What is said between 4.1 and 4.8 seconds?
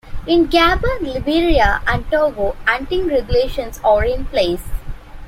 place.